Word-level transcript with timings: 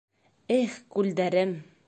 Эх, 0.55 0.79
күлдәрем 0.97 1.57